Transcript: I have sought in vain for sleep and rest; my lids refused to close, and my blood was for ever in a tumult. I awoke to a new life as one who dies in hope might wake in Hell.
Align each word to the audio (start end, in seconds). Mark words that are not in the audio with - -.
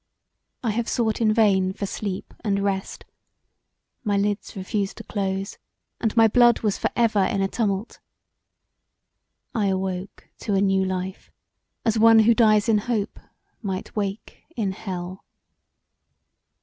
I 0.63 0.71
have 0.71 0.89
sought 0.89 1.21
in 1.21 1.31
vain 1.31 1.73
for 1.73 1.85
sleep 1.85 2.33
and 2.43 2.63
rest; 2.63 3.05
my 4.03 4.17
lids 4.17 4.55
refused 4.55 4.97
to 4.97 5.03
close, 5.03 5.59
and 5.99 6.17
my 6.17 6.27
blood 6.27 6.61
was 6.61 6.75
for 6.75 6.89
ever 6.95 7.23
in 7.23 7.39
a 7.43 7.47
tumult. 7.47 7.99
I 9.53 9.67
awoke 9.67 10.27
to 10.39 10.55
a 10.55 10.59
new 10.59 10.83
life 10.83 11.31
as 11.85 11.99
one 11.99 12.17
who 12.17 12.33
dies 12.33 12.67
in 12.67 12.79
hope 12.79 13.19
might 13.61 13.95
wake 13.95 14.39
in 14.55 14.71
Hell. 14.71 15.23